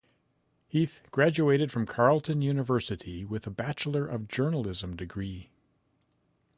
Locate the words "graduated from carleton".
1.11-2.41